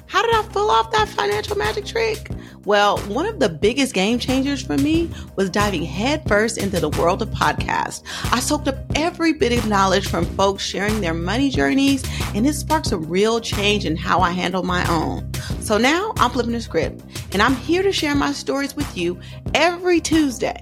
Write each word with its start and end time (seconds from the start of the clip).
How 0.06 0.22
did 0.22 0.36
I 0.36 0.44
pull 0.50 0.70
off 0.70 0.92
that 0.92 1.10
financial 1.10 1.58
magic 1.58 1.88
trick? 1.88 2.30
Well, 2.68 2.98
one 3.04 3.26
of 3.26 3.40
the 3.40 3.48
biggest 3.48 3.94
game 3.94 4.20
changers 4.20 4.62
for 4.62 4.78
me 4.78 5.10
was 5.38 5.50
diving 5.50 5.84
headfirst 5.84 6.58
into 6.58 6.82
the 6.82 6.90
world 6.90 7.22
of 7.22 7.30
podcasts. 7.30 8.04
I 8.34 8.42
soaked 8.42 8.68
up 8.68 8.76
every 8.94 9.32
bit 9.32 9.58
of 9.58 9.70
knowledge 9.70 10.10
from 10.10 10.26
folks 10.36 10.66
sharing 10.66 11.00
their 11.00 11.14
money 11.14 11.50
journeys, 11.50 12.04
and 12.36 12.46
it 12.46 12.56
sparked 12.56 12.92
a 12.92 12.98
real 12.98 13.40
change 13.40 13.86
in 13.86 13.96
how 13.96 14.20
I 14.20 14.32
handle 14.32 14.64
my 14.64 14.86
own. 14.90 15.32
So 15.62 15.78
now 15.78 16.12
I'm 16.18 16.30
flipping 16.30 16.52
the 16.52 16.60
script, 16.60 17.06
and 17.32 17.42
I'm 17.42 17.56
here 17.56 17.84
to 17.84 17.94
share 17.94 18.16
my 18.16 18.34
stories 18.34 18.76
with 18.76 18.98
you 18.98 19.18
every 19.56 20.02
Tuesday. 20.02 20.60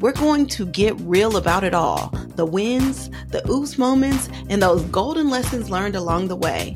We're 0.00 0.14
going 0.14 0.48
to 0.48 0.66
get 0.66 0.98
real 1.02 1.36
about 1.36 1.62
it 1.62 1.72
all 1.72 2.08
the 2.34 2.46
wins, 2.46 3.10
the 3.28 3.48
oops 3.48 3.78
moments, 3.78 4.28
and 4.48 4.60
those 4.60 4.82
golden 4.86 5.30
lessons 5.30 5.70
learned 5.70 5.94
along 5.94 6.26
the 6.26 6.36
way. 6.36 6.74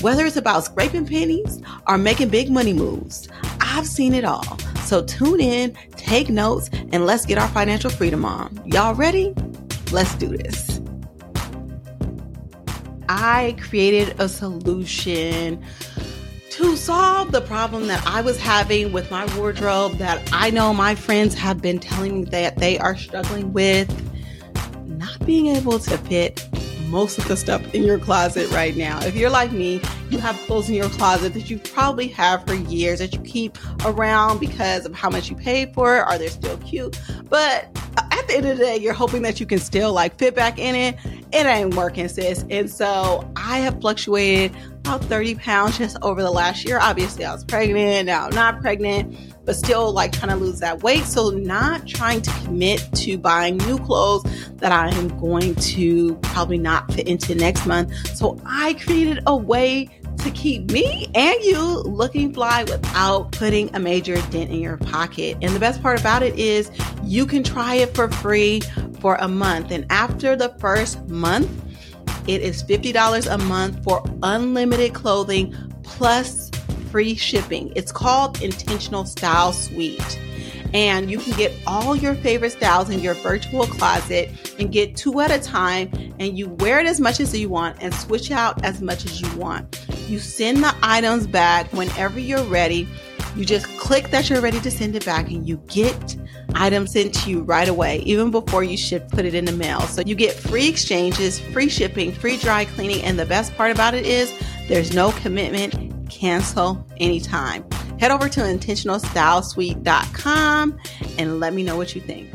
Whether 0.00 0.24
it's 0.24 0.36
about 0.36 0.64
scraping 0.64 1.06
pennies 1.06 1.60
or 1.86 1.98
making 1.98 2.30
big 2.30 2.50
money 2.50 2.72
moves, 2.72 3.28
I've 3.70 3.86
seen 3.86 4.14
it 4.14 4.24
all. 4.24 4.58
So 4.84 5.04
tune 5.04 5.40
in, 5.40 5.76
take 5.92 6.28
notes, 6.28 6.68
and 6.72 7.06
let's 7.06 7.24
get 7.24 7.38
our 7.38 7.48
financial 7.48 7.88
freedom 7.88 8.24
on. 8.24 8.60
Y'all 8.66 8.94
ready? 8.94 9.32
Let's 9.92 10.14
do 10.16 10.26
this. 10.28 10.80
I 13.08 13.56
created 13.60 14.20
a 14.20 14.28
solution 14.28 15.64
to 16.50 16.76
solve 16.76 17.30
the 17.30 17.40
problem 17.40 17.86
that 17.86 18.04
I 18.06 18.20
was 18.20 18.38
having 18.38 18.92
with 18.92 19.10
my 19.10 19.24
wardrobe 19.36 19.92
that 19.98 20.28
I 20.32 20.50
know 20.50 20.74
my 20.74 20.96
friends 20.96 21.34
have 21.34 21.62
been 21.62 21.78
telling 21.78 22.20
me 22.20 22.24
that 22.26 22.58
they 22.58 22.76
are 22.78 22.96
struggling 22.96 23.52
with 23.52 23.88
not 24.86 25.24
being 25.24 25.46
able 25.46 25.78
to 25.78 25.96
fit 25.96 26.46
most 26.88 27.18
of 27.18 27.28
the 27.28 27.36
stuff 27.36 27.72
in 27.72 27.84
your 27.84 27.98
closet 27.98 28.50
right 28.50 28.76
now. 28.76 29.00
If 29.02 29.14
you're 29.14 29.30
like 29.30 29.52
me, 29.52 29.80
you 30.10 30.18
have 30.18 30.36
clothes 30.46 30.68
in 30.68 30.74
your 30.74 30.88
closet 30.90 31.34
that 31.34 31.50
you 31.50 31.58
probably 31.58 32.08
have 32.08 32.46
for 32.46 32.54
years 32.54 32.98
that 32.98 33.12
you 33.14 33.20
keep 33.20 33.56
around 33.84 34.38
because 34.38 34.86
of 34.86 34.94
how 34.94 35.10
much 35.10 35.30
you 35.30 35.36
paid 35.36 35.74
for 35.74 35.98
it, 35.98 36.00
Are 36.00 36.18
they're 36.18 36.28
still 36.28 36.56
cute. 36.58 36.98
But 37.28 37.68
at 37.96 38.28
the 38.28 38.34
end 38.36 38.46
of 38.46 38.58
the 38.58 38.64
day, 38.64 38.76
you're 38.76 38.94
hoping 38.94 39.22
that 39.22 39.40
you 39.40 39.46
can 39.46 39.58
still 39.58 39.92
like 39.92 40.18
fit 40.18 40.34
back 40.34 40.58
in 40.58 40.74
it. 40.74 40.96
It 41.32 41.46
ain't 41.46 41.74
working, 41.74 42.08
sis. 42.08 42.44
And 42.50 42.70
so 42.70 43.30
I 43.36 43.58
have 43.58 43.80
fluctuated 43.80 44.56
about 44.80 45.04
30 45.04 45.36
pounds 45.36 45.78
just 45.78 45.96
over 46.02 46.22
the 46.22 46.30
last 46.30 46.64
year. 46.64 46.78
Obviously, 46.80 47.24
I 47.24 47.32
was 47.32 47.44
pregnant, 47.44 48.06
now 48.06 48.26
I'm 48.26 48.34
not 48.34 48.60
pregnant 48.60 49.16
but 49.50 49.56
still 49.56 49.92
like 49.92 50.12
trying 50.12 50.30
to 50.30 50.36
lose 50.36 50.60
that 50.60 50.82
weight. 50.84 51.04
So, 51.04 51.30
not 51.30 51.84
trying 51.86 52.22
to 52.22 52.30
commit 52.44 52.88
to 52.94 53.18
buying 53.18 53.56
new 53.58 53.78
clothes 53.78 54.22
that 54.58 54.72
I 54.72 54.90
am 54.96 55.08
going 55.20 55.54
to 55.56 56.14
probably 56.16 56.58
not 56.58 56.92
fit 56.92 57.08
into 57.08 57.34
next 57.34 57.66
month. 57.66 57.92
So, 58.16 58.38
I 58.46 58.74
created 58.74 59.24
a 59.26 59.36
way 59.36 59.88
to 60.22 60.30
keep 60.30 60.70
me 60.70 61.10
and 61.14 61.42
you 61.42 61.60
looking 61.60 62.32
fly 62.32 62.64
without 62.64 63.32
putting 63.32 63.74
a 63.74 63.78
major 63.78 64.16
dent 64.30 64.50
in 64.50 64.60
your 64.60 64.76
pocket. 64.76 65.36
And 65.42 65.54
the 65.54 65.60
best 65.60 65.82
part 65.82 66.00
about 66.00 66.22
it 66.22 66.38
is 66.38 66.70
you 67.02 67.26
can 67.26 67.42
try 67.42 67.76
it 67.76 67.94
for 67.94 68.10
free 68.10 68.60
for 69.00 69.16
a 69.16 69.28
month. 69.28 69.70
And 69.70 69.86
after 69.90 70.36
the 70.36 70.50
first 70.58 71.06
month, 71.08 71.50
it 72.28 72.42
is 72.42 72.62
$50 72.62 73.32
a 73.32 73.38
month 73.38 73.82
for 73.82 74.02
unlimited 74.22 74.94
clothing 74.94 75.54
plus 75.82 76.50
free 76.90 77.14
shipping. 77.14 77.72
It's 77.74 77.92
called 77.92 78.42
Intentional 78.42 79.04
Style 79.04 79.52
Suite. 79.52 80.18
And 80.72 81.10
you 81.10 81.18
can 81.18 81.36
get 81.36 81.52
all 81.66 81.96
your 81.96 82.14
favorite 82.14 82.52
styles 82.52 82.90
in 82.90 83.00
your 83.00 83.14
virtual 83.14 83.66
closet 83.66 84.54
and 84.58 84.70
get 84.70 84.96
two 84.96 85.20
at 85.20 85.30
a 85.30 85.40
time. 85.40 85.90
And 86.20 86.38
you 86.38 86.48
wear 86.48 86.78
it 86.78 86.86
as 86.86 87.00
much 87.00 87.18
as 87.18 87.36
you 87.36 87.48
want 87.48 87.78
and 87.80 87.92
switch 87.92 88.30
out 88.30 88.64
as 88.64 88.80
much 88.80 89.04
as 89.04 89.20
you 89.20 89.32
want. 89.36 89.79
You 90.10 90.18
send 90.18 90.64
the 90.64 90.74
items 90.82 91.28
back 91.28 91.72
whenever 91.72 92.18
you're 92.18 92.42
ready. 92.42 92.88
You 93.36 93.44
just 93.44 93.66
click 93.78 94.10
that 94.10 94.28
you're 94.28 94.40
ready 94.40 94.58
to 94.60 94.70
send 94.70 94.96
it 94.96 95.04
back 95.04 95.30
and 95.30 95.48
you 95.48 95.58
get 95.68 96.16
items 96.56 96.94
sent 96.94 97.14
to 97.14 97.30
you 97.30 97.42
right 97.42 97.68
away, 97.68 98.00
even 98.00 98.32
before 98.32 98.64
you 98.64 98.76
ship, 98.76 99.08
put 99.12 99.24
it 99.24 99.36
in 99.36 99.44
the 99.44 99.52
mail. 99.52 99.82
So 99.82 100.02
you 100.04 100.16
get 100.16 100.34
free 100.34 100.68
exchanges, 100.68 101.38
free 101.38 101.68
shipping, 101.68 102.10
free 102.10 102.38
dry 102.38 102.64
cleaning. 102.64 103.02
And 103.02 103.20
the 103.20 103.26
best 103.26 103.54
part 103.54 103.70
about 103.70 103.94
it 103.94 104.04
is 104.04 104.34
there's 104.66 104.92
no 104.92 105.12
commitment 105.12 106.10
cancel 106.10 106.84
anytime. 106.96 107.64
Head 108.00 108.10
over 108.10 108.28
to 108.30 108.40
intentionalstylesuite.com 108.40 110.78
and 111.18 111.38
let 111.38 111.54
me 111.54 111.62
know 111.62 111.76
what 111.76 111.94
you 111.94 112.00
think. 112.00 112.32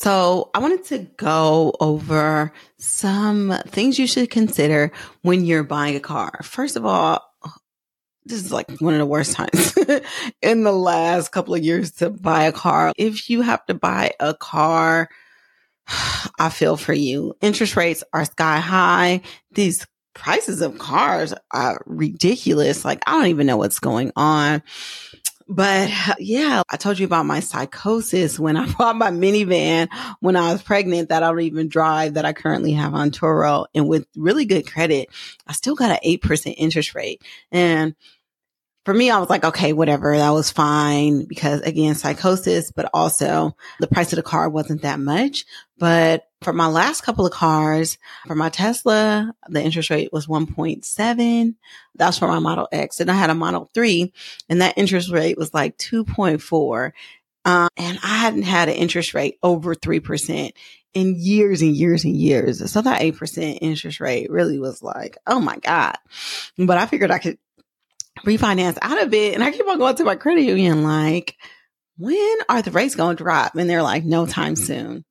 So, 0.00 0.48
I 0.54 0.60
wanted 0.60 0.86
to 0.86 0.98
go 1.18 1.74
over 1.78 2.54
some 2.78 3.54
things 3.66 3.98
you 3.98 4.06
should 4.06 4.30
consider 4.30 4.92
when 5.20 5.44
you're 5.44 5.62
buying 5.62 5.94
a 5.94 6.00
car. 6.00 6.40
First 6.42 6.76
of 6.76 6.86
all, 6.86 7.22
this 8.24 8.42
is 8.42 8.50
like 8.50 8.80
one 8.80 8.94
of 8.94 8.98
the 8.98 9.04
worst 9.04 9.34
times 9.34 9.76
in 10.42 10.62
the 10.62 10.72
last 10.72 11.32
couple 11.32 11.54
of 11.54 11.62
years 11.62 11.90
to 11.96 12.08
buy 12.08 12.44
a 12.44 12.52
car. 12.52 12.94
If 12.96 13.28
you 13.28 13.42
have 13.42 13.66
to 13.66 13.74
buy 13.74 14.12
a 14.18 14.32
car, 14.32 15.10
I 16.38 16.48
feel 16.48 16.78
for 16.78 16.94
you. 16.94 17.36
Interest 17.42 17.76
rates 17.76 18.02
are 18.14 18.24
sky 18.24 18.58
high. 18.58 19.20
These 19.50 19.86
prices 20.14 20.62
of 20.62 20.78
cars 20.78 21.34
are 21.50 21.82
ridiculous. 21.84 22.86
Like, 22.86 23.02
I 23.06 23.12
don't 23.12 23.26
even 23.26 23.46
know 23.46 23.58
what's 23.58 23.80
going 23.80 24.12
on. 24.16 24.62
But 25.52 25.90
uh, 25.90 26.14
yeah, 26.20 26.62
I 26.70 26.76
told 26.76 27.00
you 27.00 27.06
about 27.06 27.26
my 27.26 27.40
psychosis 27.40 28.38
when 28.38 28.56
I 28.56 28.72
bought 28.78 28.94
my 28.94 29.10
minivan 29.10 29.88
when 30.20 30.36
I 30.36 30.52
was 30.52 30.62
pregnant 30.62 31.08
that 31.08 31.24
I 31.24 31.26
don't 31.26 31.40
even 31.40 31.68
drive 31.68 32.14
that 32.14 32.24
I 32.24 32.32
currently 32.32 32.72
have 32.72 32.94
on 32.94 33.10
Turo. 33.10 33.66
And 33.74 33.88
with 33.88 34.06
really 34.16 34.44
good 34.44 34.70
credit, 34.70 35.08
I 35.48 35.52
still 35.52 35.74
got 35.74 35.90
an 35.90 35.98
8% 36.04 36.54
interest 36.56 36.94
rate. 36.94 37.22
And 37.50 37.96
for 38.84 38.94
me, 38.94 39.10
I 39.10 39.18
was 39.18 39.28
like, 39.28 39.44
okay, 39.44 39.72
whatever. 39.72 40.16
That 40.16 40.30
was 40.30 40.52
fine 40.52 41.24
because 41.24 41.62
again, 41.62 41.96
psychosis, 41.96 42.70
but 42.70 42.88
also 42.94 43.56
the 43.80 43.88
price 43.88 44.12
of 44.12 44.18
the 44.18 44.22
car 44.22 44.48
wasn't 44.48 44.82
that 44.82 45.00
much. 45.00 45.46
But 45.78 46.29
for 46.42 46.52
my 46.52 46.66
last 46.66 47.02
couple 47.02 47.26
of 47.26 47.32
cars, 47.32 47.98
for 48.26 48.34
my 48.34 48.48
Tesla, 48.48 49.34
the 49.48 49.62
interest 49.62 49.90
rate 49.90 50.12
was 50.12 50.26
1.7. 50.26 51.54
That's 51.94 52.18
for 52.18 52.28
my 52.28 52.38
Model 52.38 52.68
X. 52.72 53.00
And 53.00 53.10
I 53.10 53.14
had 53.14 53.30
a 53.30 53.34
Model 53.34 53.70
3 53.74 54.12
and 54.48 54.62
that 54.62 54.78
interest 54.78 55.10
rate 55.10 55.36
was 55.36 55.52
like 55.52 55.76
2.4. 55.76 56.92
Uh, 57.44 57.68
and 57.76 57.98
I 58.02 58.16
hadn't 58.16 58.42
had 58.42 58.68
an 58.68 58.74
interest 58.74 59.14
rate 59.14 59.38
over 59.42 59.74
3% 59.74 60.52
in 60.94 61.14
years 61.16 61.62
and 61.62 61.76
years 61.76 62.04
and 62.04 62.16
years. 62.16 62.70
So 62.70 62.82
that 62.82 63.02
8% 63.02 63.58
interest 63.60 64.00
rate 64.00 64.30
really 64.30 64.58
was 64.58 64.82
like, 64.82 65.18
oh 65.26 65.40
my 65.40 65.56
God. 65.58 65.96
But 66.58 66.78
I 66.78 66.86
figured 66.86 67.10
I 67.10 67.18
could 67.18 67.38
refinance 68.24 68.78
out 68.82 69.02
of 69.02 69.12
it. 69.12 69.34
And 69.34 69.44
I 69.44 69.50
keep 69.50 69.66
on 69.66 69.78
going 69.78 69.96
to 69.96 70.04
my 70.04 70.16
credit 70.16 70.42
union 70.42 70.84
like, 70.84 71.36
when 71.98 72.36
are 72.48 72.62
the 72.62 72.70
rates 72.70 72.94
going 72.94 73.16
to 73.16 73.22
drop? 73.22 73.54
And 73.56 73.68
they're 73.68 73.82
like, 73.82 74.04
no 74.04 74.26
time 74.26 74.56
soon. 74.56 75.04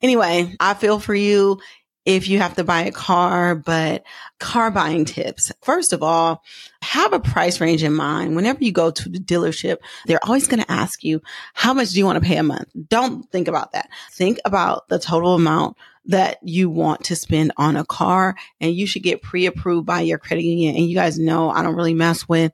Anyway, 0.00 0.54
I 0.60 0.74
feel 0.74 0.98
for 0.98 1.14
you 1.14 1.60
if 2.04 2.28
you 2.28 2.38
have 2.38 2.56
to 2.56 2.64
buy 2.64 2.82
a 2.82 2.90
car, 2.90 3.54
but 3.54 4.04
car 4.40 4.70
buying 4.70 5.04
tips. 5.04 5.52
First 5.62 5.92
of 5.92 6.02
all, 6.02 6.42
have 6.82 7.12
a 7.12 7.20
price 7.20 7.60
range 7.60 7.84
in 7.84 7.94
mind. 7.94 8.34
Whenever 8.34 8.64
you 8.64 8.72
go 8.72 8.90
to 8.90 9.08
the 9.08 9.20
dealership, 9.20 9.76
they're 10.06 10.24
always 10.24 10.48
going 10.48 10.62
to 10.62 10.70
ask 10.70 11.04
you, 11.04 11.22
how 11.54 11.72
much 11.72 11.90
do 11.90 11.98
you 11.98 12.04
want 12.04 12.20
to 12.20 12.28
pay 12.28 12.38
a 12.38 12.42
month? 12.42 12.68
Don't 12.88 13.30
think 13.30 13.46
about 13.46 13.72
that. 13.72 13.88
Think 14.10 14.40
about 14.44 14.88
the 14.88 14.98
total 14.98 15.34
amount 15.34 15.76
that 16.06 16.38
you 16.42 16.68
want 16.68 17.04
to 17.04 17.14
spend 17.14 17.52
on 17.56 17.76
a 17.76 17.84
car 17.84 18.34
and 18.60 18.74
you 18.74 18.86
should 18.88 19.04
get 19.04 19.22
pre-approved 19.22 19.86
by 19.86 20.00
your 20.00 20.18
credit 20.18 20.42
union. 20.42 20.74
And 20.74 20.86
you 20.86 20.96
guys 20.96 21.20
know 21.20 21.50
I 21.50 21.62
don't 21.62 21.76
really 21.76 21.94
mess 21.94 22.28
with 22.28 22.52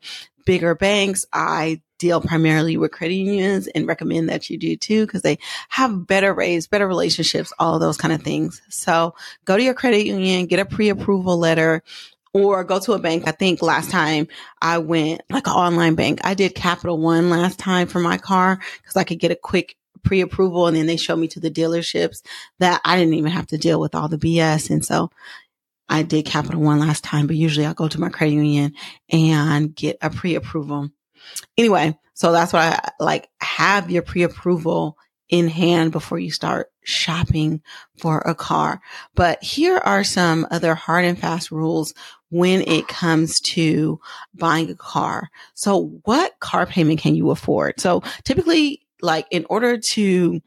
bigger 0.48 0.74
banks. 0.74 1.26
I 1.30 1.82
deal 1.98 2.22
primarily 2.22 2.78
with 2.78 2.90
credit 2.90 3.16
unions 3.16 3.66
and 3.66 3.86
recommend 3.86 4.30
that 4.30 4.48
you 4.48 4.56
do 4.56 4.78
too 4.78 5.04
because 5.04 5.20
they 5.20 5.38
have 5.68 6.06
better 6.06 6.32
rates, 6.32 6.66
better 6.66 6.88
relationships, 6.88 7.52
all 7.58 7.78
those 7.78 7.98
kind 7.98 8.14
of 8.14 8.22
things. 8.22 8.62
So 8.70 9.14
go 9.44 9.58
to 9.58 9.62
your 9.62 9.74
credit 9.74 10.06
union, 10.06 10.46
get 10.46 10.58
a 10.58 10.64
pre-approval 10.64 11.36
letter 11.36 11.82
or 12.32 12.64
go 12.64 12.80
to 12.80 12.94
a 12.94 12.98
bank. 12.98 13.24
I 13.28 13.32
think 13.32 13.60
last 13.60 13.90
time 13.90 14.26
I 14.62 14.78
went 14.78 15.20
like 15.28 15.46
an 15.48 15.52
online 15.52 15.96
bank, 15.96 16.20
I 16.24 16.32
did 16.32 16.54
Capital 16.54 16.96
One 16.96 17.28
last 17.28 17.58
time 17.58 17.86
for 17.86 18.00
my 18.00 18.16
car 18.16 18.58
because 18.78 18.96
I 18.96 19.04
could 19.04 19.18
get 19.18 19.32
a 19.32 19.36
quick 19.36 19.76
pre-approval 20.02 20.66
and 20.66 20.78
then 20.78 20.86
they 20.86 20.96
showed 20.96 21.18
me 21.18 21.28
to 21.28 21.40
the 21.40 21.50
dealerships 21.50 22.22
that 22.58 22.80
I 22.86 22.96
didn't 22.96 23.14
even 23.14 23.32
have 23.32 23.48
to 23.48 23.58
deal 23.58 23.80
with 23.80 23.94
all 23.94 24.08
the 24.08 24.16
BS. 24.16 24.70
And 24.70 24.82
so 24.82 25.10
I 25.88 26.02
did 26.02 26.26
Capital 26.26 26.60
One 26.60 26.80
last 26.80 27.04
time, 27.04 27.26
but 27.26 27.36
usually 27.36 27.66
I 27.66 27.72
go 27.72 27.88
to 27.88 28.00
my 28.00 28.08
credit 28.08 28.34
union 28.34 28.74
and 29.10 29.74
get 29.74 29.98
a 30.02 30.10
pre-approval. 30.10 30.90
Anyway, 31.56 31.98
so 32.14 32.32
that's 32.32 32.52
what 32.52 32.62
I 32.62 32.90
like 33.00 33.28
have 33.40 33.90
your 33.90 34.02
pre-approval 34.02 34.96
in 35.28 35.48
hand 35.48 35.92
before 35.92 36.18
you 36.18 36.30
start 36.30 36.70
shopping 36.82 37.60
for 37.98 38.18
a 38.20 38.34
car. 38.34 38.80
But 39.14 39.42
here 39.42 39.76
are 39.76 40.04
some 40.04 40.46
other 40.50 40.74
hard 40.74 41.04
and 41.04 41.18
fast 41.18 41.50
rules 41.50 41.94
when 42.30 42.62
it 42.62 42.88
comes 42.88 43.40
to 43.40 44.00
buying 44.34 44.70
a 44.70 44.74
car. 44.74 45.28
So 45.54 46.00
what 46.04 46.38
car 46.40 46.66
payment 46.66 47.00
can 47.00 47.14
you 47.14 47.30
afford? 47.30 47.78
So 47.78 48.02
typically, 48.24 48.86
like 49.00 49.26
in 49.30 49.46
order 49.48 49.78
to 49.78 50.40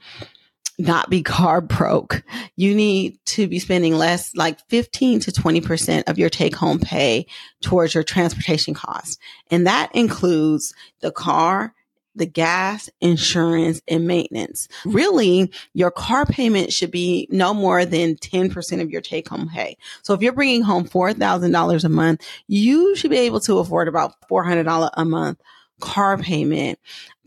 not 0.82 1.10
be 1.10 1.24
car 1.24 1.62
broke, 1.62 2.24
you 2.56 2.76
need 2.76 3.18
to 3.26 3.48
be 3.48 3.60
spending 3.60 3.96
less, 3.96 4.36
like 4.36 4.60
15 4.70 5.22
to 5.22 5.32
20% 5.32 6.10
of 6.10 6.18
your 6.18 6.30
take 6.30 6.56
home 6.56 6.80
pay 6.80 7.26
towards 7.62 7.94
your 7.94 8.04
transportation 8.04 8.74
costs. 8.74 9.18
And 9.50 9.68
that 9.68 9.94
includes 9.96 10.74
the 11.02 11.12
car, 11.12 11.74
the 12.16 12.26
gas, 12.26 12.90
insurance, 13.00 13.82
and 13.88 14.06
maintenance. 14.06 14.68
Really, 14.86 15.52
your 15.74 15.92
car 15.92 16.26
payment 16.26 16.74
should 16.74 16.92
be 16.92 17.28
no 17.32 17.54
more 17.54 17.86
than 17.86 18.16
10% 18.16 18.82
of 18.82 18.90
your 18.90 19.02
take 19.02 19.30
home 19.30 19.50
pay. 19.50 19.78
So 20.04 20.14
if 20.14 20.22
you're 20.22 20.34
bringing 20.34 20.62
home 20.62 20.88
$4,000 20.88 21.84
a 21.84 21.90
month, 21.90 22.28
you 22.48 22.96
should 22.96 23.12
be 23.12 23.20
able 23.20 23.40
to 23.42 23.60
afford 23.60 23.88
about 23.88 24.16
$400 24.30 24.90
a 24.94 25.06
month 25.06 25.40
car 25.80 26.18
payment. 26.18 26.80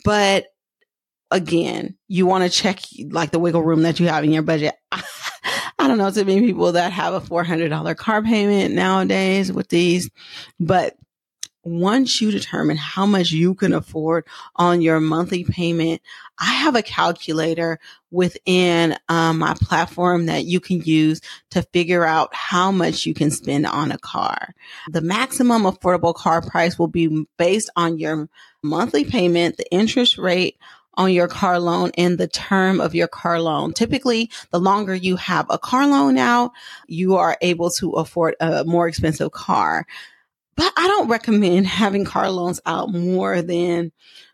But 0.05 0.47
again, 1.35 1.97
you 2.07 2.27
want 2.27 2.45
to 2.45 2.51
check 2.51 2.81
like 3.11 3.33
the 3.33 3.41
wiggle 3.41 3.63
room 3.63 3.83
that 3.83 3.99
you 3.99 4.07
have 4.07 4.23
in 4.23 4.33
your 4.33 4.43
budget. 4.43 4.75
I 4.93 5.89
don't 5.89 5.99
know 5.99 6.11
too 6.11 6.25
many 6.25 6.41
people 6.41 6.73
that 6.73 6.93
have 6.93 7.13
a 7.13 7.21
$400 7.21 7.97
car 7.97 8.23
payment 8.23 8.73
nowadays 8.73 9.53
with 9.53 9.69
these, 9.69 10.09
but 10.61 10.97
once 11.65 12.21
you 12.21 12.31
determine 12.31 12.77
how 12.77 13.07
much 13.07 13.33
you 13.33 13.55
can 13.55 13.73
afford 13.73 14.25
on 14.55 14.81
your 14.81 15.01
monthly 15.01 15.45
payment, 15.45 16.03
I 16.39 16.53
have 16.53 16.77
a 16.77 16.83
calculator 16.83 17.81
within 18.11 18.97
um, 19.09 19.39
my 19.39 19.55
platform 19.55 20.27
that 20.27 20.45
you 20.45 20.61
can 20.61 20.83
use 20.83 21.21
to 21.51 21.63
figure 21.63 22.05
out 22.05 22.35
how 22.35 22.71
much 22.71 23.07
you 23.07 23.15
can 23.15 23.31
spend 23.31 23.67
on 23.67 23.91
a 23.91 23.99
car. 23.99 24.55
The 24.91 25.01
maximum 25.01 25.63
affordable 25.63 26.15
car 26.15 26.43
price 26.43 26.79
will 26.79 26.87
be 26.87 27.27
based 27.39 27.71
on 27.77 27.99
your 27.99 28.29
monthly 28.63 29.05
payment, 29.05 29.57
the 29.57 29.71
interest 29.73 30.19
rate 30.19 30.59
on 30.97 31.13
your 31.13 31.29
car 31.29 31.59
loan 31.59 31.91
and 31.97 32.19
the 32.19 32.29
term 32.29 32.81
of 32.81 32.95
your 32.95 33.09
car 33.09 33.41
loan. 33.41 33.73
Typically, 33.73 34.31
the 34.51 34.61
longer 34.61 34.95
you 34.95 35.17
have 35.17 35.47
a 35.51 35.59
car 35.59 35.87
loan 35.87 36.19
out, 36.19 36.53
you 36.87 37.17
are 37.17 37.37
able 37.41 37.71
to 37.71 37.93
afford 37.93 38.37
a 38.41 38.65
more 38.65 38.89
expensive 38.89 39.33
car. 39.33 39.87
But 40.57 40.73
I 40.77 40.87
don't 40.87 41.09
recommend 41.09 41.67
having 41.83 42.05
car 42.05 42.31
loans 42.31 42.61
out 42.67 42.93
more 42.93 43.43
than 43.43 43.93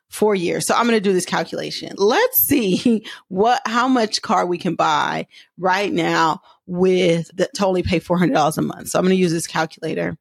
four 0.08 0.34
years. 0.34 0.66
So 0.66 0.74
I'm 0.74 0.86
going 0.86 0.96
to 0.96 1.00
do 1.00 1.12
this 1.12 1.24
calculation. 1.24 1.94
Let's 1.96 2.38
see 2.38 3.06
what, 3.28 3.62
how 3.64 3.88
much 3.88 4.22
car 4.22 4.44
we 4.44 4.58
can 4.58 4.74
buy 4.74 5.28
right 5.56 5.92
now 5.92 6.42
with 6.66 7.30
the 7.34 7.48
totally 7.56 7.82
pay 7.82 8.00
$400 8.00 8.58
a 8.58 8.62
month. 8.62 8.88
So 8.88 8.98
I'm 8.98 9.04
going 9.04 9.16
to 9.16 9.20
use 9.20 9.32
this 9.32 9.46
calculator. 9.46 10.18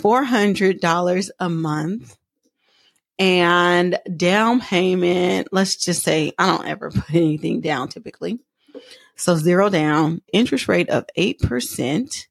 $400 0.00 1.30
a 1.38 1.48
month 1.48 2.16
and 3.22 4.00
down 4.16 4.60
payment. 4.60 5.46
Let's 5.52 5.76
just 5.76 6.02
say 6.02 6.32
I 6.36 6.48
don't 6.48 6.66
ever 6.66 6.90
put 6.94 7.14
anything 7.14 7.60
down 7.60 7.88
typically. 7.88 8.40
So 9.14 9.36
zero 9.36 9.70
down, 9.70 10.22
interest 10.32 10.66
rate 10.66 10.90
of 10.90 11.06
8%. 11.16 12.26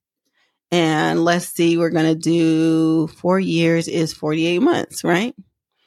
And 0.69 1.23
let's 1.23 1.47
see, 1.47 1.77
we're 1.77 1.91
going 1.91 2.13
to 2.13 2.19
do 2.19 3.07
four 3.07 3.39
years 3.39 3.87
is 3.87 4.13
48 4.13 4.59
months, 4.59 5.03
right? 5.05 5.33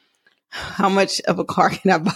How 0.49 0.89
much 0.89 1.21
of 1.23 1.39
a 1.39 1.45
car 1.45 1.69
can 1.69 1.91
I 1.91 1.99
buy? 1.99 2.13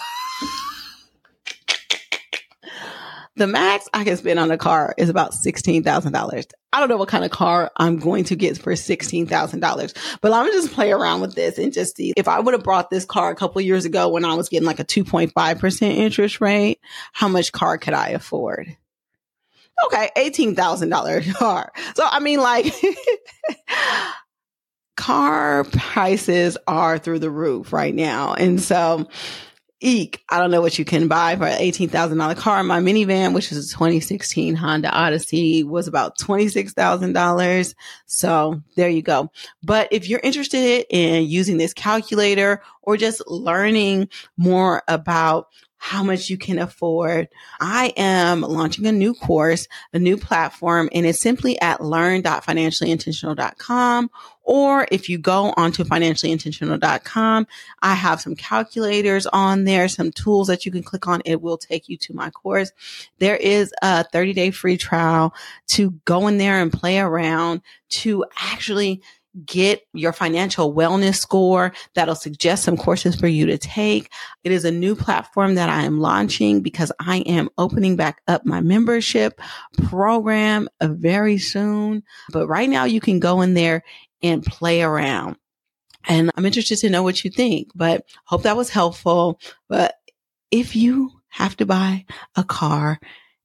The 3.38 3.46
max 3.46 3.88
I 3.94 4.04
can 4.04 4.16
spend 4.16 4.38
on 4.38 4.50
a 4.50 4.58
car 4.58 4.94
is 4.98 5.08
about 5.08 5.32
$16,000. 5.32 6.52
I 6.72 6.80
don't 6.80 6.88
know 6.88 6.96
what 6.96 7.08
kind 7.08 7.24
of 7.24 7.30
car 7.30 7.70
I'm 7.76 7.98
going 7.98 8.24
to 8.24 8.36
get 8.36 8.58
for 8.58 8.72
$16,000, 8.72 10.18
but 10.20 10.32
I'm 10.32 10.44
gonna 10.44 10.52
just 10.52 10.72
play 10.72 10.92
around 10.92 11.22
with 11.22 11.34
this 11.34 11.56
and 11.56 11.72
just 11.72 11.96
see 11.96 12.12
if 12.16 12.28
I 12.28 12.40
would 12.40 12.52
have 12.52 12.62
brought 12.62 12.90
this 12.90 13.04
car 13.04 13.30
a 13.30 13.36
couple 13.36 13.60
years 13.62 13.84
ago 13.84 14.10
when 14.10 14.24
I 14.24 14.34
was 14.34 14.48
getting 14.48 14.66
like 14.66 14.80
a 14.80 14.84
2.5% 14.84 15.82
interest 15.82 16.40
rate, 16.40 16.80
how 17.12 17.28
much 17.28 17.52
car 17.52 17.78
could 17.78 17.94
I 17.94 18.10
afford? 18.10 18.76
Okay, 19.86 20.10
$18,000 20.16 21.34
car. 21.34 21.72
So, 21.94 22.04
I 22.04 22.18
mean, 22.20 22.40
like, 22.40 22.74
car 24.96 25.64
prices 25.64 26.58
are 26.66 26.98
through 26.98 27.20
the 27.20 27.30
roof 27.30 27.72
right 27.72 27.94
now. 27.94 28.34
And 28.34 28.60
so, 28.60 29.08
eek, 29.80 30.22
I 30.28 30.38
don't 30.38 30.50
know 30.50 30.60
what 30.60 30.78
you 30.78 30.84
can 30.84 31.08
buy 31.08 31.36
for 31.36 31.46
an 31.46 31.58
$18,000 31.58 32.36
car. 32.36 32.62
My 32.62 32.80
minivan, 32.80 33.34
which 33.34 33.52
is 33.52 33.70
a 33.70 33.72
2016 33.72 34.54
Honda 34.54 34.90
Odyssey, 34.90 35.62
was 35.62 35.86
about 35.86 36.18
$26,000. 36.18 37.74
So 38.06 38.62
there 38.76 38.88
you 38.88 39.02
go. 39.02 39.30
But 39.62 39.88
if 39.90 40.08
you're 40.08 40.20
interested 40.22 40.86
in 40.90 41.26
using 41.26 41.58
this 41.58 41.72
calculator 41.72 42.62
or 42.82 42.96
just 42.96 43.26
learning 43.28 44.08
more 44.36 44.82
about 44.88 45.48
how 45.78 46.02
much 46.02 46.28
you 46.28 46.36
can 46.36 46.58
afford. 46.58 47.28
I 47.60 47.94
am 47.96 48.42
launching 48.42 48.86
a 48.86 48.92
new 48.92 49.14
course, 49.14 49.66
a 49.92 49.98
new 49.98 50.16
platform, 50.16 50.88
and 50.92 51.04
it's 51.06 51.20
simply 51.20 51.60
at 51.60 51.82
learn.financiallyintentional.com. 51.82 54.10
Or 54.42 54.86
if 54.90 55.08
you 55.10 55.18
go 55.18 55.54
onto 55.56 55.84
financiallyintentional.com, 55.84 57.46
I 57.82 57.94
have 57.94 58.20
some 58.20 58.34
calculators 58.34 59.26
on 59.26 59.62
there, 59.64 59.86
some 59.88 60.10
tools 60.10 60.48
that 60.48 60.66
you 60.66 60.72
can 60.72 60.82
click 60.82 61.06
on. 61.06 61.22
It 61.24 61.40
will 61.42 61.58
take 61.58 61.88
you 61.88 61.96
to 61.98 62.12
my 62.14 62.30
course. 62.30 62.72
There 63.18 63.36
is 63.36 63.72
a 63.82 64.02
30 64.04 64.32
day 64.32 64.50
free 64.50 64.78
trial 64.78 65.34
to 65.68 65.92
go 66.06 66.26
in 66.28 66.38
there 66.38 66.60
and 66.60 66.72
play 66.72 66.98
around 66.98 67.60
to 67.90 68.24
actually 68.36 69.00
get 69.44 69.82
your 69.92 70.12
financial 70.12 70.74
wellness 70.74 71.16
score 71.16 71.72
that'll 71.94 72.14
suggest 72.14 72.64
some 72.64 72.76
courses 72.76 73.14
for 73.14 73.28
you 73.28 73.46
to 73.46 73.58
take. 73.58 74.10
It 74.44 74.52
is 74.52 74.64
a 74.64 74.70
new 74.70 74.94
platform 74.94 75.54
that 75.54 75.68
I 75.68 75.82
am 75.82 76.00
launching 76.00 76.60
because 76.60 76.90
I 77.00 77.18
am 77.18 77.48
opening 77.58 77.96
back 77.96 78.20
up 78.26 78.44
my 78.44 78.60
membership 78.60 79.40
program 79.84 80.68
uh, 80.80 80.88
very 80.88 81.38
soon. 81.38 82.02
But 82.30 82.48
right 82.48 82.68
now 82.68 82.84
you 82.84 83.00
can 83.00 83.20
go 83.20 83.40
in 83.40 83.54
there 83.54 83.84
and 84.22 84.44
play 84.44 84.82
around. 84.82 85.36
And 86.08 86.30
I'm 86.36 86.46
interested 86.46 86.78
to 86.78 86.90
know 86.90 87.02
what 87.02 87.22
you 87.24 87.30
think, 87.30 87.70
but 87.74 88.04
hope 88.24 88.42
that 88.44 88.56
was 88.56 88.70
helpful. 88.70 89.40
But 89.68 89.94
if 90.50 90.74
you 90.74 91.10
have 91.28 91.56
to 91.58 91.66
buy 91.66 92.06
a 92.34 92.44
car, 92.44 92.98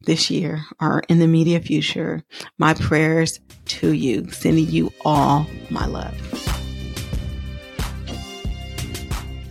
this 0.05 0.29
year 0.29 0.65
or 0.79 1.03
in 1.09 1.19
the 1.19 1.27
media 1.27 1.59
future. 1.59 2.23
My 2.57 2.73
prayers 2.73 3.39
to 3.65 3.93
you, 3.93 4.29
sending 4.31 4.67
you 4.67 4.91
all 5.05 5.47
my 5.69 5.85
love. 5.85 6.15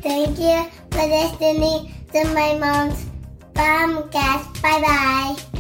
Thank 0.03 0.39
you 0.39 0.71
for 0.91 1.07
listening 1.07 1.95
to 2.13 2.25
my 2.35 2.59
mom's 2.59 3.07
podcast. 3.55 4.63
Bye 4.63 4.81
bye. 4.81 5.52